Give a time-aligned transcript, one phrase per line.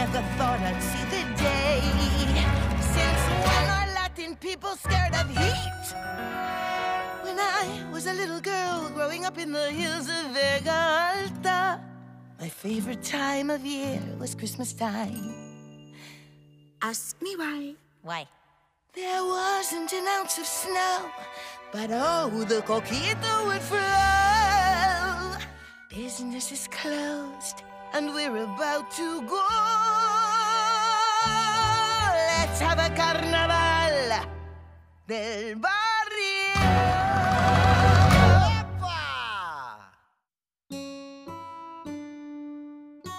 [0.00, 1.80] Never thought I'd see the day
[2.94, 5.84] since when are Latin people scared of heat?
[7.24, 11.80] When I was a little girl growing up in the hills of Vega Alta,
[12.40, 15.34] my favorite time of year was Christmas time.
[16.80, 17.74] Ask me why.
[18.00, 18.26] Why?
[18.94, 21.10] There wasn't an ounce of snow,
[21.72, 25.36] but oh, the coquito would flow.
[25.90, 29.46] Business is closed, and we're about to go.
[32.28, 34.26] Let's have a carnaval
[35.06, 35.80] del barrio.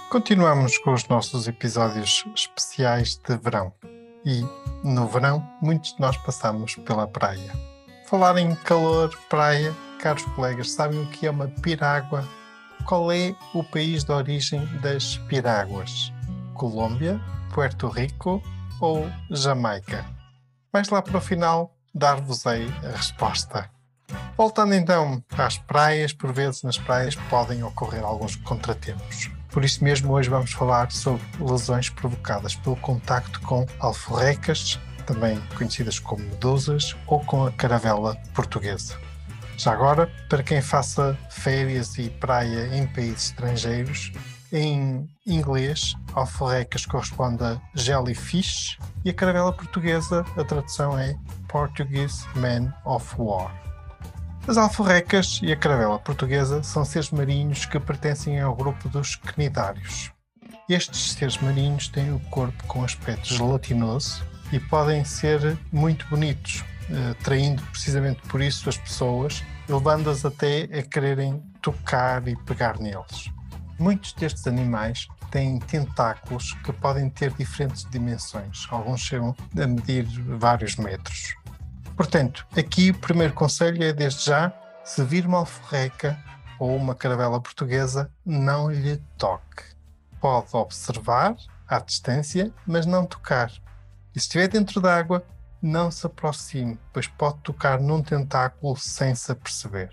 [0.10, 3.74] Continuamos com os nossos episódios especiais de verão.
[4.26, 4.46] E
[4.84, 7.52] no verão, muitos de nós passamos pela praia.
[8.08, 12.28] Falar em calor, praia, caros colegas, sabem o que é uma pirágua
[12.82, 16.12] qual é o país de origem das piráguas?
[16.54, 17.20] Colômbia,
[17.54, 18.42] Puerto Rico
[18.80, 20.06] ou Jamaica?
[20.74, 23.70] Mais lá para o final, dar-vos-ei a resposta.
[24.38, 29.30] Voltando então às praias, por vezes nas praias podem ocorrer alguns contratempos.
[29.50, 36.00] Por isso mesmo, hoje vamos falar sobre lesões provocadas pelo contacto com alforrecas, também conhecidas
[36.00, 38.98] como medusas, ou com a caravela portuguesa.
[39.64, 44.12] Já agora, para quem faça férias e praia em países estrangeiros,
[44.52, 51.16] em inglês, alforrecas corresponde a jellyfish e a caravela portuguesa, a tradução é
[51.48, 53.56] Portuguese Man of War.
[54.48, 60.12] As alforrecas e a caravela portuguesa são seres marinhos que pertencem ao grupo dos cnidários.
[60.68, 67.14] Estes seres marinhos têm o corpo com aspecto gelatinoso e podem ser muito bonitos, eh,
[67.24, 73.32] traindo precisamente por isso as pessoas, levando-as até a quererem tocar e pegar neles.
[73.80, 80.06] Muitos destes animais têm tentáculos que podem ter diferentes dimensões, alguns chegam a medir
[80.38, 81.36] vários metros.
[81.96, 86.18] Portanto, aqui o primeiro conselho é desde já, se vir uma alforreca
[86.60, 89.64] ou uma caravela portuguesa, não lhe toque.
[90.20, 91.36] Pode observar
[91.68, 93.52] à distância, mas não tocar.
[94.14, 95.26] E se estiver dentro d'água,
[95.62, 99.92] não se aproxime, pois pode tocar num tentáculo sem se aperceber.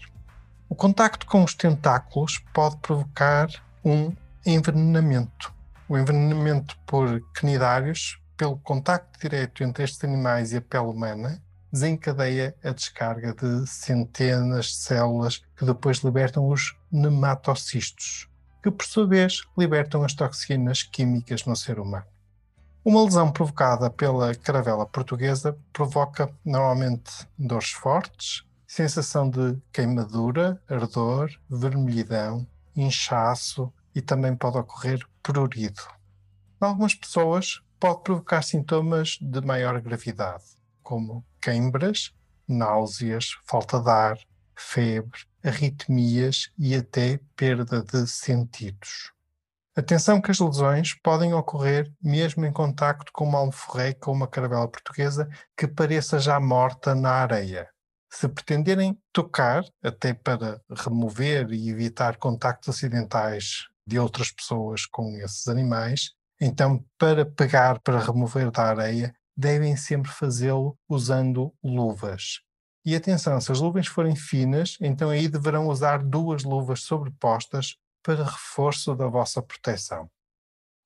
[0.69, 3.49] O contacto com os tentáculos pode provocar
[3.85, 4.15] um
[4.45, 5.53] envenenamento.
[5.89, 11.43] O envenenamento por cnidários, pelo contacto direto entre estes animais e a pele humana,
[11.73, 18.29] desencadeia a descarga de centenas de células que depois libertam os nematocistos,
[18.63, 22.07] que por sua vez libertam as toxinas químicas no ser humano.
[22.89, 32.47] Uma lesão provocada pela caravela portuguesa provoca normalmente dores fortes, sensação de queimadura, ardor, vermelhidão,
[32.75, 35.83] inchaço e também pode ocorrer prurido.
[36.63, 40.45] Em algumas pessoas pode provocar sintomas de maior gravidade,
[40.83, 42.15] como queimbras,
[42.49, 44.19] náuseas, falta de ar,
[44.57, 49.13] febre, arritmias e até perda de sentidos.
[49.79, 54.69] Atenção que as lesões podem ocorrer mesmo em contacto com uma alforreca ou uma caravela
[54.69, 57.69] portuguesa que pareça já morta na areia.
[58.13, 65.47] Se pretenderem tocar, até para remover e evitar contactos acidentais de outras pessoas com esses
[65.47, 72.41] animais, então para pegar, para remover da areia, devem sempre fazê-lo usando luvas.
[72.85, 77.77] E atenção, se as luvas forem finas, então aí deverão usar duas luvas sobrepostas
[78.09, 80.11] para reforço da vossa proteção.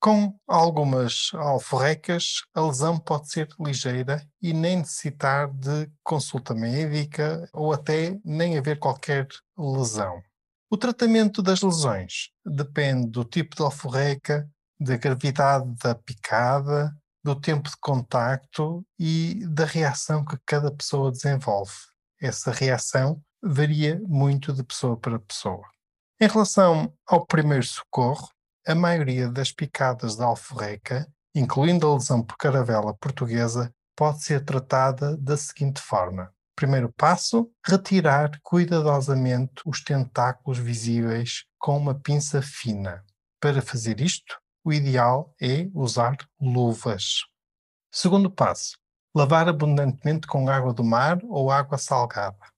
[0.00, 7.72] Com algumas alforrecas, a lesão pode ser ligeira e nem necessitar de consulta médica ou
[7.72, 10.20] até nem haver qualquer lesão.
[10.69, 16.92] O tratamento das lesões depende do tipo de alforreca, da gravidade da picada,
[17.22, 21.76] do tempo de contacto e da reação que cada pessoa desenvolve.
[22.20, 25.62] Essa reação varia muito de pessoa para pessoa.
[26.22, 28.30] Em relação ao primeiro socorro,
[28.64, 35.16] a maioria das picadas de alforreca, incluindo a lesão por caravela portuguesa, pode ser tratada
[35.16, 36.32] da seguinte forma.
[36.54, 43.04] Primeiro passo: retirar cuidadosamente os tentáculos visíveis com uma pinça fina.
[43.40, 47.24] Para fazer isto, o ideal é usar luvas.
[47.90, 48.78] Segundo passo:
[49.12, 52.52] lavar abundantemente com água do mar ou água salgada.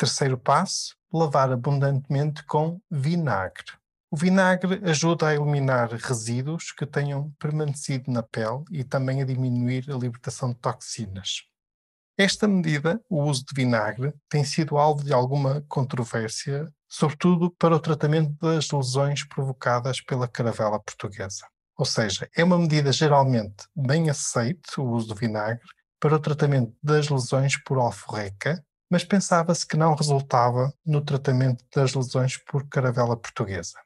[0.00, 3.66] Terceiro passo: lavar abundantemente com vinagre.
[4.10, 9.90] O vinagre ajuda a eliminar resíduos que tenham permanecido na pele e também a diminuir
[9.90, 11.42] a libertação de toxinas.
[12.16, 17.80] Esta medida, o uso de vinagre, tem sido alvo de alguma controvérsia, sobretudo para o
[17.80, 21.46] tratamento das lesões provocadas pela caravela portuguesa.
[21.76, 25.60] Ou seja, é uma medida geralmente bem aceite, o uso do vinagre,
[26.00, 31.94] para o tratamento das lesões por alforreca, mas pensava-se que não resultava no tratamento das
[31.94, 33.78] lesões por caravela portuguesa.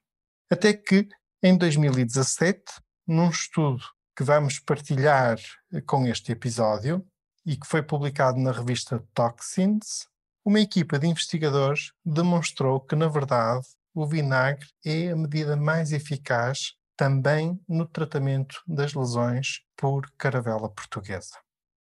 [0.50, 1.08] Até que,
[1.42, 2.62] em 2017,
[3.06, 3.84] num estudo
[4.16, 5.38] que vamos partilhar
[5.86, 7.06] com este episódio,
[7.46, 10.08] e que foi publicado na revista Toxins,
[10.44, 16.74] uma equipa de investigadores demonstrou que, na verdade, o vinagre é a medida mais eficaz
[16.96, 21.38] também no tratamento das lesões por caravela portuguesa.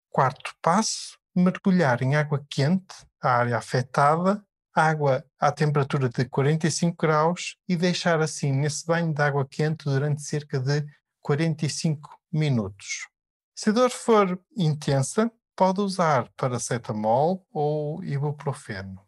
[0.10, 4.44] Quarto passo: mergulhar em água quente a área afetada,
[4.74, 10.22] água à temperatura de 45 graus e deixar assim nesse banho de água quente durante
[10.22, 10.86] cerca de
[11.22, 13.07] 45 minutos.
[13.56, 19.01] Se a dor for intensa, pode usar paracetamol ou ibuprofeno.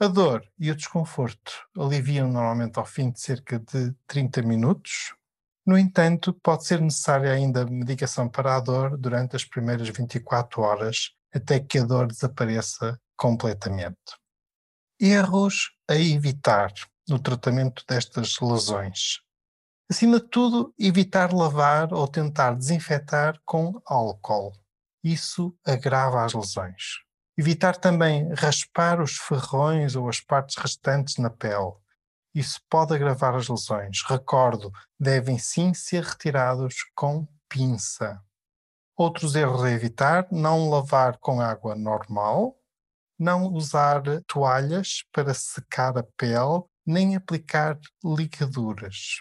[0.00, 5.14] A dor e o desconforto aliviam normalmente ao fim de cerca de 30 minutos.
[5.66, 11.17] No entanto, pode ser necessária ainda medicação para a dor durante as primeiras 24 horas
[11.34, 13.96] até que a dor desapareça completamente.
[15.00, 16.72] Erros a evitar
[17.08, 19.20] no tratamento destas lesões.
[19.90, 24.52] Acima de tudo, evitar lavar ou tentar desinfetar com álcool
[25.02, 26.98] isso agrava as lesões.
[27.36, 31.72] Evitar também raspar os ferrões ou as partes restantes na pele.
[32.34, 34.02] Isso pode agravar as lesões.
[34.06, 38.20] Recordo, devem sim ser retirados com pinça.
[38.98, 42.60] Outros erros a evitar: não lavar com água normal,
[43.16, 49.20] não usar toalhas para secar a pele, nem aplicar ligaduras.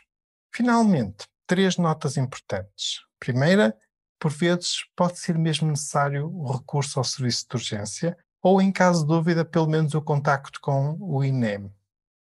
[0.52, 3.02] Finalmente, três notas importantes.
[3.20, 3.78] Primeira,
[4.20, 9.02] por vezes pode ser mesmo necessário o recurso ao serviço de urgência ou, em caso
[9.02, 11.72] de dúvida, pelo menos o contacto com o INEM.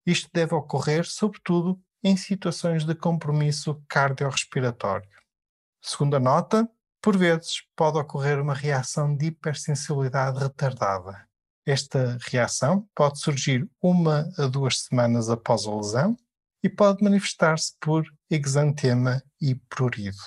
[0.06, 5.08] Isto deve ocorrer, sobretudo, em situações de compromisso cardiorrespiratório.
[5.80, 6.68] Segunda nota,
[7.02, 11.28] por vezes pode ocorrer uma reação de hipersensibilidade retardada.
[11.66, 16.16] Esta reação pode surgir uma a duas semanas após a lesão
[16.62, 20.22] e pode manifestar-se por exantema e prurido.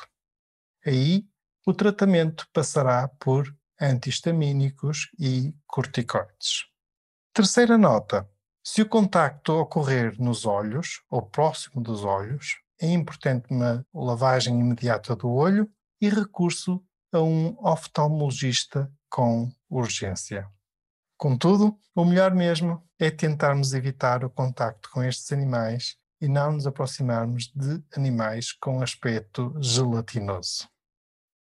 [0.86, 1.26] Aí
[1.66, 6.66] o tratamento passará por antihistamínicos e corticoides.
[7.34, 8.30] Terceira nota:
[8.64, 15.16] se o contacto ocorrer nos olhos ou próximo dos olhos, é importante uma lavagem imediata
[15.16, 15.70] do olho
[16.02, 20.50] e recurso a um oftalmologista com urgência.
[21.18, 26.68] Contudo, o melhor mesmo é tentarmos evitar o contacto com estes animais e não nos
[26.68, 30.68] aproximarmos de animais com aspecto gelatinoso.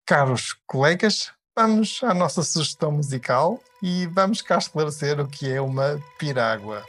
[0.05, 6.01] Caros colegas, vamos à nossa sugestão musical e vamos cá esclarecer o que é uma
[6.17, 6.85] pirágua.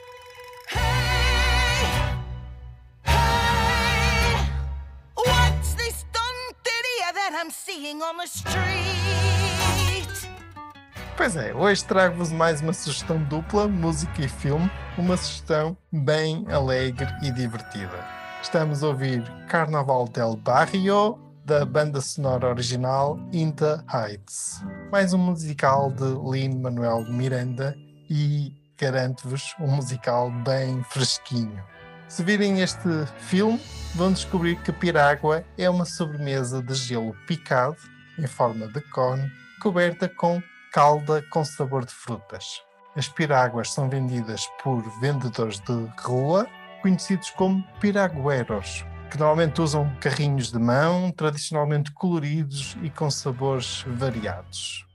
[11.16, 14.68] Pois é, hoje trago-vos mais uma sugestão dupla, música e filme,
[14.98, 18.04] uma sugestão bem alegre e divertida.
[18.42, 24.60] Estamos a ouvir Carnaval del Barrio da banda sonora original In the Heights.
[24.90, 27.72] Mais um musical de Lin-Manuel Miranda
[28.10, 31.62] e garanto-vos um musical bem fresquinho.
[32.08, 32.88] Se virem este
[33.18, 33.60] filme,
[33.94, 37.76] vão descobrir que a pirágua é uma sobremesa de gelo picado
[38.18, 42.62] em forma de cone, coberta com calda com sabor de frutas.
[42.96, 46.48] As piráguas são vendidas por vendedores de rua,
[46.80, 54.86] conhecidos como piragueros, que normalmente usam carrinhos de mão, tradicionalmente coloridos e com sabores variados.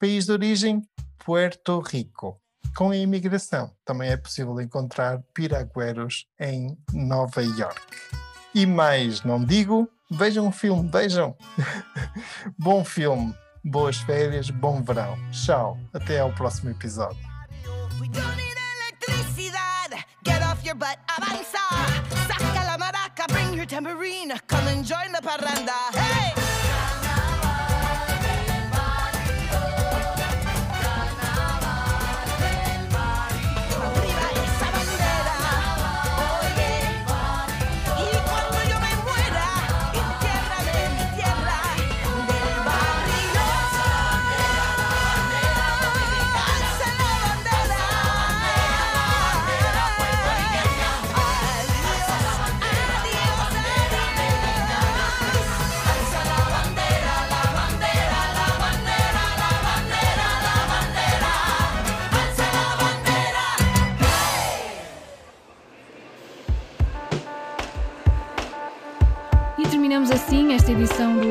[0.00, 0.82] País de origem:
[1.18, 2.40] Puerto Rico.
[2.76, 7.80] Com a imigração, também é possível encontrar piragueros em Nova York.
[8.54, 11.34] E mais não digo, vejam o filme, vejam!
[12.58, 15.16] bom filme, boas férias, bom verão.
[15.32, 17.18] Tchau, até ao próximo episódio.
[23.66, 24.32] tambourine.
[24.46, 25.72] Come and join the parranda.
[25.92, 26.25] Hey!